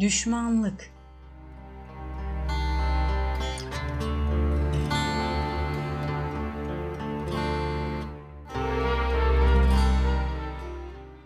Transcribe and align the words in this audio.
Düşmanlık 0.00 0.90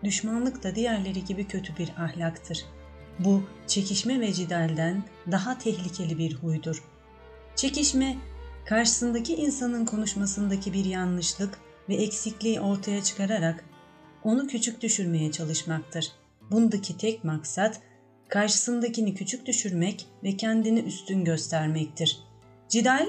Düşmanlık 0.04 0.62
da 0.62 0.74
diğerleri 0.74 1.24
gibi 1.24 1.46
kötü 1.46 1.76
bir 1.76 1.88
ahlaktır. 1.88 2.64
Bu 3.18 3.42
çekişme 3.66 4.20
ve 4.20 4.32
cidalden 4.32 5.04
daha 5.30 5.58
tehlikeli 5.58 6.18
bir 6.18 6.34
huydur. 6.34 6.84
Çekişme, 7.56 8.16
karşısındaki 8.64 9.34
insanın 9.34 9.84
konuşmasındaki 9.84 10.72
bir 10.72 10.84
yanlışlık 10.84 11.58
ve 11.88 11.94
eksikliği 11.94 12.60
ortaya 12.60 13.02
çıkararak 13.02 13.64
onu 14.24 14.46
küçük 14.46 14.82
düşürmeye 14.82 15.32
çalışmaktır. 15.32 16.12
Bundaki 16.50 16.96
tek 16.96 17.24
maksat 17.24 17.80
karşısındakini 18.28 19.14
küçük 19.14 19.46
düşürmek 19.46 20.06
ve 20.24 20.36
kendini 20.36 20.80
üstün 20.80 21.24
göstermektir. 21.24 22.18
Cidal, 22.68 23.06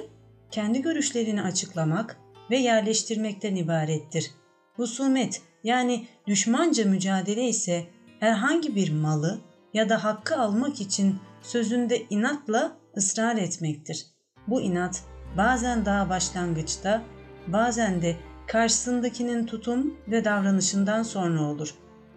kendi 0.52 0.82
görüşlerini 0.82 1.42
açıklamak 1.42 2.18
ve 2.52 2.58
yerleştirmekten 2.58 3.56
ibarettir. 3.56 4.32
Husumet 4.76 5.42
yani 5.64 6.08
düşmanca 6.28 6.86
mücadele 6.86 7.48
ise 7.48 7.86
herhangi 8.20 8.76
bir 8.76 8.92
malı 8.92 9.42
ya 9.74 9.90
da 9.90 10.04
hakkı 10.04 10.36
almak 10.38 10.82
için 10.82 11.16
sözünde 11.42 12.06
inatla 12.10 12.78
ısrar 12.98 13.36
etmektir. 13.36 14.06
Bu 14.48 14.62
inat 14.62 15.04
bazen 15.38 15.86
daha 15.86 16.10
başlangıçta, 16.10 17.04
bazen 17.48 18.02
de 18.02 18.16
karşısındakinin 18.48 19.46
tutum 19.46 19.98
ve 20.08 20.26
davranışından 20.26 21.04
sonra 21.04 21.42
olur. 21.44 21.76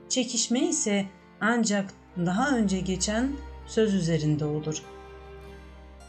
Çekişme 0.08 0.60
ise 0.60 1.06
ancak 1.40 1.94
daha 2.26 2.56
önce 2.56 2.80
geçen 2.80 3.32
söz 3.66 3.94
üzerinde 3.94 4.44
olur. 4.44 4.82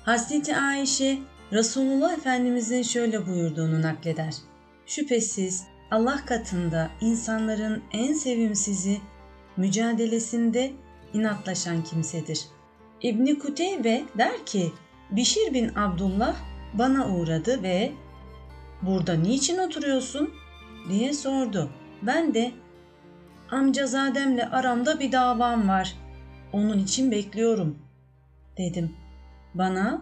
Hazreti 0.05 0.55
Ayşe 0.55 1.17
Resulullah 1.53 2.13
Efendimizin 2.13 2.81
şöyle 2.81 3.27
buyurduğunu 3.27 3.81
nakleder. 3.81 4.33
Şüphesiz 4.85 5.63
Allah 5.91 6.25
katında 6.25 6.89
insanların 7.01 7.83
en 7.91 8.13
sevimsizi 8.13 9.01
mücadelesinde 9.57 10.71
inatlaşan 11.13 11.83
kimsedir. 11.83 12.45
İbni 13.01 13.39
Kuteybe 13.39 14.03
der 14.17 14.45
ki 14.45 14.71
Bişir 15.11 15.53
bin 15.53 15.75
Abdullah 15.75 16.35
bana 16.73 17.15
uğradı 17.15 17.63
ve 17.63 17.91
burada 18.81 19.13
niçin 19.13 19.57
oturuyorsun 19.57 20.33
diye 20.89 21.13
sordu. 21.13 21.69
Ben 22.01 22.33
de 22.33 22.51
amcazademle 23.51 24.49
aramda 24.49 24.99
bir 24.99 25.11
davam 25.11 25.67
var. 25.67 25.95
Onun 26.53 26.79
için 26.79 27.11
bekliyorum 27.11 27.77
dedim. 28.57 28.95
Bana 29.53 30.01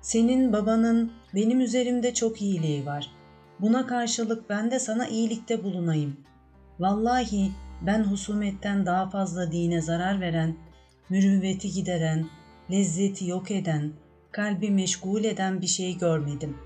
senin 0.00 0.52
babanın 0.52 1.12
benim 1.34 1.60
üzerimde 1.60 2.14
çok 2.14 2.42
iyiliği 2.42 2.86
var. 2.86 3.10
Buna 3.60 3.86
karşılık 3.86 4.50
ben 4.50 4.70
de 4.70 4.78
sana 4.78 5.06
iyilikte 5.06 5.64
bulunayım. 5.64 6.16
Vallahi 6.78 7.52
ben 7.82 8.04
husumetten 8.04 8.86
daha 8.86 9.10
fazla 9.10 9.52
dine 9.52 9.80
zarar 9.80 10.20
veren, 10.20 10.56
mürüvveti 11.08 11.72
gideren, 11.72 12.26
lezzeti 12.70 13.26
yok 13.26 13.50
eden, 13.50 13.92
kalbi 14.32 14.70
meşgul 14.70 15.24
eden 15.24 15.60
bir 15.60 15.66
şey 15.66 15.98
görmedim. 15.98 16.56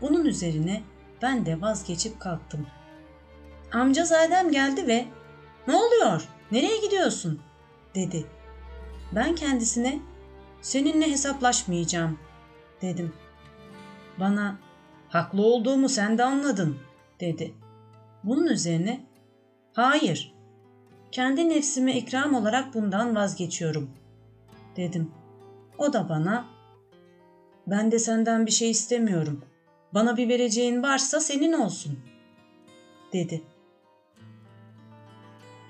Bunun 0.00 0.24
üzerine 0.24 0.82
ben 1.22 1.46
de 1.46 1.60
vazgeçip 1.60 2.20
kalktım. 2.20 2.66
Amca 3.72 4.04
Zadem 4.04 4.50
geldi 4.50 4.86
ve 4.86 5.04
''Ne 5.68 5.76
oluyor? 5.76 6.28
Nereye 6.52 6.80
gidiyorsun?'' 6.80 7.40
dedi. 7.94 8.26
Ben 9.12 9.34
kendisine 9.34 9.98
''Seninle 10.62 11.10
hesaplaşmayacağım.'' 11.10 12.18
dedim. 12.82 13.12
Bana 14.20 14.58
''Haklı 15.08 15.42
olduğumu 15.42 15.88
sen 15.88 16.18
de 16.18 16.24
anladın.'' 16.24 16.78
dedi. 17.20 17.54
Bunun 18.24 18.46
üzerine 18.46 19.06
''Hayır, 19.72 20.34
kendi 21.12 21.48
nefsime 21.48 21.96
ikram 21.96 22.34
olarak 22.34 22.74
bundan 22.74 23.16
vazgeçiyorum.'' 23.16 23.90
dedim. 24.76 25.10
O 25.78 25.92
da 25.92 26.08
bana 26.08 26.46
''Ben 27.66 27.92
de 27.92 27.98
senden 27.98 28.46
bir 28.46 28.50
şey 28.50 28.70
istemiyorum. 28.70 29.44
Bana 29.94 30.16
bir 30.16 30.28
vereceğin 30.28 30.82
varsa 30.82 31.20
senin 31.20 31.52
olsun.'' 31.52 31.98
dedi. 33.12 33.42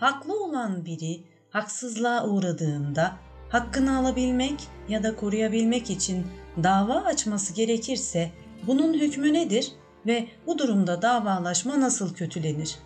Haklı 0.00 0.44
olan 0.44 0.84
biri 0.84 1.20
haksızlığa 1.50 2.26
uğradığında 2.26 3.16
hakkını 3.48 3.98
alabilmek 3.98 4.60
ya 4.88 5.02
da 5.02 5.16
koruyabilmek 5.16 5.90
için 5.90 6.26
dava 6.62 6.94
açması 6.94 7.54
gerekirse 7.54 8.30
bunun 8.66 8.94
hükmü 8.94 9.32
nedir 9.32 9.72
ve 10.06 10.28
bu 10.46 10.58
durumda 10.58 11.02
davalaşma 11.02 11.80
nasıl 11.80 12.14
kötülenir? 12.14 12.78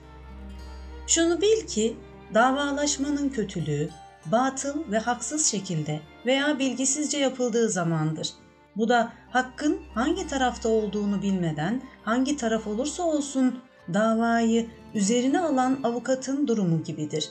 Şunu 1.06 1.40
bil 1.40 1.66
ki 1.66 1.96
davalaşmanın 2.34 3.28
kötülüğü 3.28 3.88
batıl 4.26 4.90
ve 4.90 4.98
haksız 4.98 5.46
şekilde 5.46 6.00
veya 6.26 6.58
bilgisizce 6.58 7.18
yapıldığı 7.18 7.68
zamandır. 7.68 8.28
Bu 8.76 8.88
da 8.88 9.12
hakkın 9.30 9.80
hangi 9.94 10.26
tarafta 10.26 10.68
olduğunu 10.68 11.22
bilmeden 11.22 11.82
hangi 12.02 12.36
taraf 12.36 12.66
olursa 12.66 13.02
olsun 13.02 13.58
davayı 13.94 14.66
üzerine 14.94 15.40
alan 15.40 15.80
avukatın 15.84 16.48
durumu 16.48 16.82
gibidir. 16.82 17.30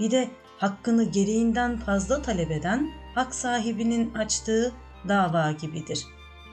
Bir 0.00 0.10
de 0.10 0.28
hakkını 0.58 1.04
gereğinden 1.04 1.76
fazla 1.76 2.22
talep 2.22 2.50
eden 2.50 2.90
hak 3.14 3.34
sahibinin 3.34 4.14
açtığı 4.14 4.72
dava 5.08 5.52
gibidir. 5.52 6.04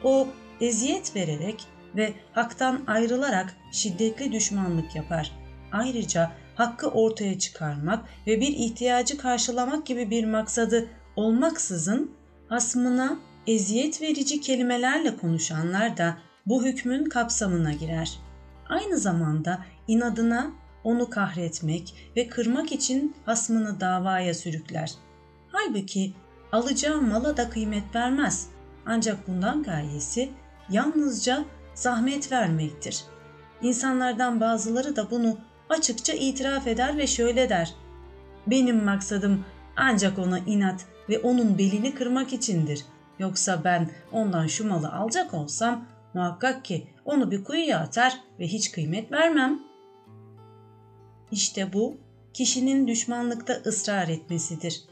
O 0.03 0.27
eziyet 0.61 1.15
vererek 1.15 1.67
ve 1.95 2.13
haktan 2.33 2.81
ayrılarak 2.87 3.55
şiddetli 3.71 4.31
düşmanlık 4.31 4.95
yapar. 4.95 5.31
Ayrıca 5.71 6.31
hakkı 6.55 6.87
ortaya 6.87 7.39
çıkarmak 7.39 8.05
ve 8.27 8.41
bir 8.41 8.47
ihtiyacı 8.47 9.17
karşılamak 9.17 9.85
gibi 9.85 10.09
bir 10.09 10.25
maksadı 10.25 10.87
olmaksızın 11.15 12.11
hasmına 12.49 13.19
eziyet 13.47 14.01
verici 14.01 14.41
kelimelerle 14.41 15.17
konuşanlar 15.17 15.97
da 15.97 16.17
bu 16.45 16.65
hükmün 16.65 17.05
kapsamına 17.05 17.73
girer. 17.73 18.19
Aynı 18.69 18.97
zamanda 18.97 19.65
inadına 19.87 20.51
onu 20.83 21.09
kahretmek 21.09 22.11
ve 22.15 22.27
kırmak 22.27 22.71
için 22.71 23.15
hasmını 23.25 23.79
davaya 23.79 24.33
sürükler. 24.33 24.91
Halbuki 25.51 26.13
alacağı 26.51 27.01
mala 27.01 27.37
da 27.37 27.49
kıymet 27.49 27.95
vermez. 27.95 28.47
Ancak 28.85 29.27
bundan 29.27 29.63
gayesi 29.63 30.29
yalnızca 30.69 31.45
zahmet 31.73 32.31
vermektir. 32.31 33.03
İnsanlardan 33.61 34.39
bazıları 34.39 34.95
da 34.95 35.11
bunu 35.11 35.37
açıkça 35.69 36.13
itiraf 36.13 36.67
eder 36.67 36.97
ve 36.97 37.07
şöyle 37.07 37.49
der. 37.49 37.73
Benim 38.47 38.83
maksadım 38.83 39.45
ancak 39.75 40.19
ona 40.19 40.39
inat 40.39 40.85
ve 41.09 41.19
onun 41.19 41.57
belini 41.57 41.95
kırmak 41.95 42.33
içindir. 42.33 42.85
Yoksa 43.19 43.63
ben 43.63 43.89
ondan 44.11 44.47
şu 44.47 44.67
malı 44.67 44.91
alacak 44.91 45.33
olsam 45.33 45.85
muhakkak 46.13 46.65
ki 46.65 46.87
onu 47.05 47.31
bir 47.31 47.43
kuyuya 47.43 47.79
atar 47.79 48.19
ve 48.39 48.47
hiç 48.47 48.71
kıymet 48.71 49.11
vermem. 49.11 49.59
İşte 51.31 51.73
bu 51.73 51.97
kişinin 52.33 52.87
düşmanlıkta 52.87 53.53
ısrar 53.53 54.07
etmesidir. 54.07 54.83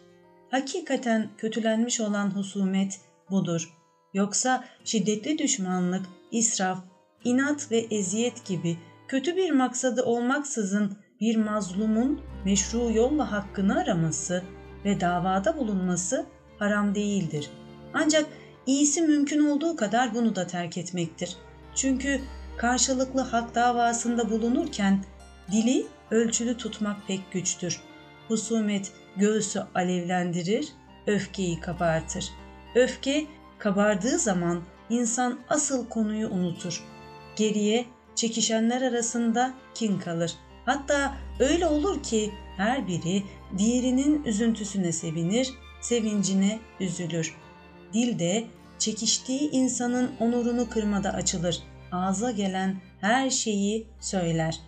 Hakikaten 0.51 1.29
kötülenmiş 1.37 2.01
olan 2.01 2.29
husumet 2.29 3.01
budur. 3.29 3.73
Yoksa 4.13 4.65
şiddetli 4.83 5.37
düşmanlık, 5.37 6.05
israf, 6.31 6.79
inat 7.23 7.71
ve 7.71 7.77
eziyet 7.77 8.45
gibi 8.45 8.77
kötü 9.07 9.35
bir 9.35 9.51
maksadı 9.51 10.03
olmaksızın 10.03 10.97
bir 11.21 11.35
mazlumun 11.35 12.21
meşru 12.45 12.91
yolla 12.91 13.31
hakkını 13.31 13.77
araması 13.77 14.43
ve 14.85 15.01
davada 15.01 15.57
bulunması 15.57 16.25
haram 16.59 16.95
değildir. 16.95 17.49
Ancak 17.93 18.25
iyisi 18.65 19.01
mümkün 19.01 19.39
olduğu 19.45 19.75
kadar 19.75 20.15
bunu 20.15 20.35
da 20.35 20.47
terk 20.47 20.77
etmektir. 20.77 21.37
Çünkü 21.75 22.21
karşılıklı 22.57 23.21
hak 23.21 23.55
davasında 23.55 24.29
bulunurken 24.29 25.03
dili 25.51 25.85
ölçülü 26.11 26.57
tutmak 26.57 27.07
pek 27.07 27.31
güçtür. 27.31 27.81
Husumet 28.27 28.91
göğsü 29.15 29.63
alevlendirir, 29.75 30.67
öfkeyi 31.07 31.59
kabartır. 31.59 32.25
Öfke 32.75 33.25
kabardığı 33.59 34.19
zaman 34.19 34.63
insan 34.89 35.39
asıl 35.49 35.89
konuyu 35.89 36.29
unutur. 36.29 36.83
Geriye 37.35 37.85
çekişenler 38.15 38.81
arasında 38.81 39.53
kin 39.75 39.99
kalır. 39.99 40.35
Hatta 40.65 41.17
öyle 41.39 41.67
olur 41.67 42.03
ki 42.03 42.31
her 42.57 42.87
biri 42.87 43.23
diğerinin 43.57 44.23
üzüntüsüne 44.23 44.91
sevinir, 44.91 45.53
sevincine 45.81 46.59
üzülür. 46.79 47.35
Dilde 47.93 48.43
çekiştiği 48.83 49.51
insanın 49.51 50.11
onurunu 50.19 50.69
kırmada 50.69 51.13
açılır. 51.13 51.63
Ağza 51.91 52.31
gelen 52.31 52.75
her 53.01 53.29
şeyi 53.29 53.87
söyler. 53.99 54.59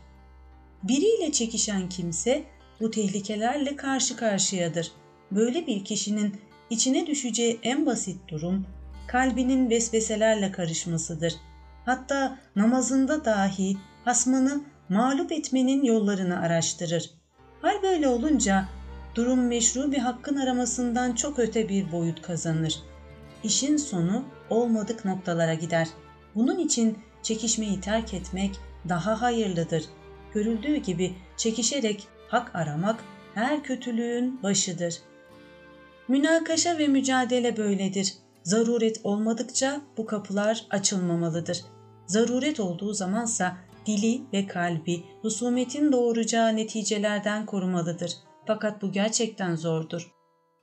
Biriyle 0.83 1.31
çekişen 1.31 1.89
kimse 1.89 2.43
bu 2.81 2.91
tehlikelerle 2.91 3.75
karşı 3.75 4.15
karşıyadır. 4.15 4.91
Böyle 5.31 5.67
bir 5.67 5.85
kişinin 5.85 6.35
içine 6.69 7.07
düşeceği 7.07 7.59
en 7.63 7.85
basit 7.85 8.17
durum 8.27 8.65
kalbinin 9.07 9.69
vesveselerle 9.69 10.51
karışmasıdır. 10.51 11.33
Hatta 11.85 12.39
namazında 12.55 13.25
dahi 13.25 13.77
hasmını 14.05 14.61
mağlup 14.89 15.31
etmenin 15.31 15.83
yollarını 15.83 16.39
araştırır. 16.39 17.09
Hal 17.61 17.83
böyle 17.83 18.07
olunca 18.07 18.65
durum 19.15 19.47
meşru 19.47 19.91
bir 19.91 19.99
hakkın 19.99 20.35
aramasından 20.35 21.13
çok 21.15 21.39
öte 21.39 21.69
bir 21.69 21.91
boyut 21.91 22.21
kazanır. 22.21 22.94
İşin 23.45 23.77
sonu 23.77 24.25
olmadık 24.49 25.05
noktalara 25.05 25.53
gider. 25.53 25.87
Bunun 26.35 26.59
için 26.59 26.97
çekişmeyi 27.23 27.81
terk 27.81 28.13
etmek 28.13 28.55
daha 28.89 29.21
hayırlıdır. 29.21 29.83
Görüldüğü 30.33 30.75
gibi 30.75 31.13
çekişerek 31.37 32.07
hak 32.27 32.55
aramak 32.55 33.03
her 33.33 33.63
kötülüğün 33.63 34.43
başıdır. 34.43 34.95
Münakaşa 36.07 36.77
ve 36.77 36.87
mücadele 36.87 37.57
böyledir. 37.57 38.13
Zaruret 38.43 39.01
olmadıkça 39.03 39.81
bu 39.97 40.05
kapılar 40.05 40.65
açılmamalıdır. 40.69 41.61
Zaruret 42.07 42.59
olduğu 42.59 42.93
zamansa 42.93 43.57
dili 43.85 44.21
ve 44.33 44.47
kalbi 44.47 45.03
husumetin 45.21 45.91
doğuracağı 45.91 46.55
neticelerden 46.55 47.45
korumalıdır. 47.45 48.17
Fakat 48.47 48.81
bu 48.81 48.91
gerçekten 48.91 49.55
zordur. 49.55 50.11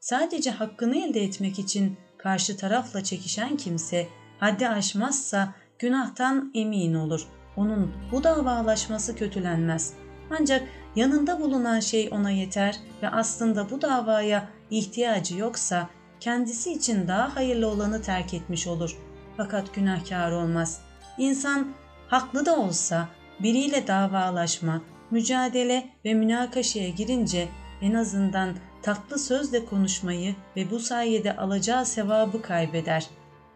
Sadece 0.00 0.50
hakkını 0.50 0.96
elde 0.96 1.22
etmek 1.22 1.58
için 1.58 1.96
karşı 2.22 2.56
tarafla 2.56 3.04
çekişen 3.04 3.56
kimse 3.56 4.08
haddi 4.40 4.68
aşmazsa 4.68 5.54
günahtan 5.78 6.50
emin 6.54 6.94
olur. 6.94 7.26
Onun 7.56 7.92
bu 8.12 8.24
davalaşması 8.24 9.16
kötülenmez. 9.16 9.94
Ancak 10.30 10.62
yanında 10.96 11.40
bulunan 11.40 11.80
şey 11.80 12.08
ona 12.12 12.30
yeter 12.30 12.76
ve 13.02 13.08
aslında 13.08 13.70
bu 13.70 13.82
davaya 13.82 14.48
ihtiyacı 14.70 15.38
yoksa 15.38 15.88
kendisi 16.20 16.72
için 16.72 17.08
daha 17.08 17.36
hayırlı 17.36 17.68
olanı 17.68 18.02
terk 18.02 18.34
etmiş 18.34 18.66
olur. 18.66 18.96
Fakat 19.36 19.74
günahkar 19.74 20.32
olmaz. 20.32 20.80
İnsan 21.18 21.72
haklı 22.08 22.46
da 22.46 22.56
olsa 22.56 23.08
biriyle 23.40 23.86
davalaşma, 23.86 24.82
mücadele 25.10 25.88
ve 26.04 26.14
münakaşaya 26.14 26.88
girince 26.88 27.48
en 27.80 27.94
azından 27.94 28.56
tatlı 28.82 29.18
sözle 29.18 29.64
konuşmayı 29.64 30.34
ve 30.56 30.70
bu 30.70 30.80
sayede 30.80 31.36
alacağı 31.36 31.86
sevabı 31.86 32.42
kaybeder. 32.42 33.06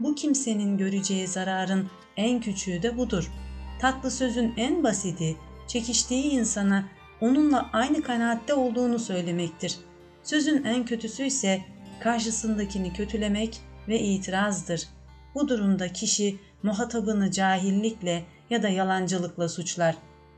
Bu 0.00 0.14
kimsenin 0.14 0.78
göreceği 0.78 1.26
zararın 1.26 1.90
en 2.16 2.40
küçüğü 2.40 2.82
de 2.82 2.98
budur. 2.98 3.32
Tatlı 3.80 4.10
sözün 4.10 4.54
en 4.56 4.84
basiti, 4.84 5.36
çekiştiği 5.68 6.24
insana 6.24 6.84
onunla 7.20 7.70
aynı 7.72 8.02
kanaatte 8.02 8.54
olduğunu 8.54 8.98
söylemektir. 8.98 9.78
Sözün 10.22 10.64
en 10.64 10.84
kötüsü 10.84 11.22
ise 11.22 11.64
karşısındakini 12.00 12.92
kötülemek 12.92 13.60
ve 13.88 14.00
itirazdır. 14.00 14.88
Bu 15.34 15.48
durumda 15.48 15.92
kişi 15.92 16.38
muhatabını 16.62 17.30
cahillikle 17.30 18.24
ya 18.50 18.62
da 18.62 18.68
yalancılıkla 18.68 19.48
suçlar. 19.48 19.96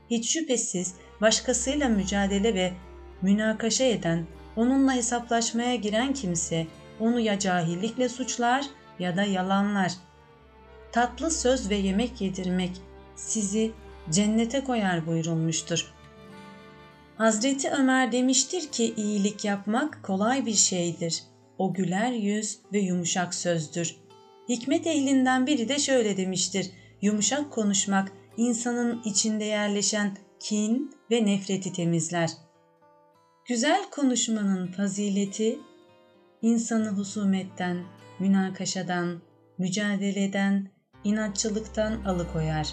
Hiç 0.09 0.33
şüphesiz 0.33 0.95
başkasıyla 1.21 1.89
mücadele 1.89 2.53
ve 2.53 2.73
münakaşa 3.21 3.83
eden, 3.83 4.25
onunla 4.59 4.93
hesaplaşmaya 4.93 5.75
giren 5.75 6.13
kimse 6.13 6.67
onu 6.99 7.19
ya 7.19 7.39
cahillikle 7.39 8.09
suçlar 8.09 8.65
ya 8.99 9.17
da 9.17 9.23
yalanlar. 9.23 9.91
Tatlı 10.91 11.31
söz 11.31 11.69
ve 11.69 11.75
yemek 11.75 12.21
yedirmek 12.21 12.71
sizi 13.15 13.71
cennete 14.09 14.63
koyar 14.63 15.07
buyurulmuştur. 15.07 15.93
Hazreti 17.17 17.69
Ömer 17.69 18.11
demiştir 18.11 18.71
ki 18.71 18.93
iyilik 18.97 19.45
yapmak 19.45 20.03
kolay 20.03 20.45
bir 20.45 20.53
şeydir. 20.53 21.23
O 21.57 21.73
güler 21.73 22.11
yüz 22.11 22.59
ve 22.73 22.79
yumuşak 22.79 23.35
sözdür. 23.35 23.95
Hikmet 24.49 24.87
ehlinden 24.87 25.47
biri 25.47 25.69
de 25.69 25.79
şöyle 25.79 26.17
demiştir. 26.17 26.71
Yumuşak 27.01 27.51
konuşmak 27.51 28.11
insanın 28.37 29.01
içinde 29.05 29.43
yerleşen 29.43 30.17
kin 30.39 30.91
ve 31.11 31.25
nefreti 31.25 31.73
temizler. 31.73 32.29
Güzel 33.49 33.89
konuşmanın 33.91 34.67
fazileti 34.67 35.59
insanı 36.41 36.89
husumetten, 36.89 37.83
münakaşadan, 38.19 39.21
mücadeleden, 39.57 40.69
inatçılıktan 41.03 42.03
alıkoyar. 42.03 42.67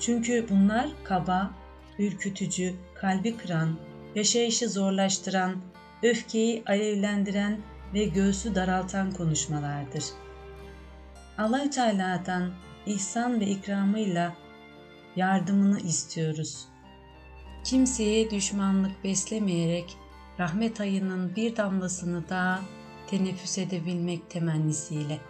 Çünkü 0.00 0.46
bunlar 0.50 0.88
kaba, 1.04 1.50
ürkütücü, 1.98 2.74
kalbi 2.94 3.36
kıran, 3.36 3.78
yaşayışı 4.14 4.68
zorlaştıran, 4.68 5.56
öfkeyi 6.02 6.62
alevlendiren 6.66 7.60
ve 7.94 8.04
göğsü 8.04 8.54
daraltan 8.54 9.12
konuşmalardır. 9.12 10.04
Allah 11.38 11.70
Teala'dan 11.70 12.52
ihsan 12.86 13.40
ve 13.40 13.46
ikramıyla 13.46 14.34
yardımını 15.16 15.80
istiyoruz. 15.80 16.68
Kimseye 17.64 18.30
düşmanlık 18.30 19.04
beslemeyerek 19.04 19.96
rahmet 20.38 20.80
ayının 20.80 21.36
bir 21.36 21.56
damlasını 21.56 22.28
daha 22.28 22.60
teneffüs 23.06 23.58
edebilmek 23.58 24.30
temennisiyle. 24.30 25.20